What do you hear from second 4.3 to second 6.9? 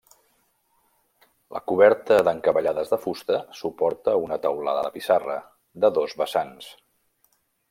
teulada de pissarra, de dos vessants.